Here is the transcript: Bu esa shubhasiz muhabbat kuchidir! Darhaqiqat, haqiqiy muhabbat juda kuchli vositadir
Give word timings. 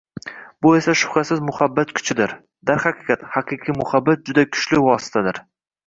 Bu 0.65 0.71
esa 0.77 0.95
shubhasiz 1.01 1.43
muhabbat 1.51 1.93
kuchidir! 2.01 2.35
Darhaqiqat, 2.73 3.29
haqiqiy 3.37 3.79
muhabbat 3.85 4.29
juda 4.31 4.51
kuchli 4.57 4.87
vositadir 4.91 5.45